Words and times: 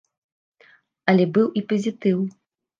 Але 1.15 1.29
быў 1.37 1.47
і 1.61 1.65
пазітыў. 1.69 2.27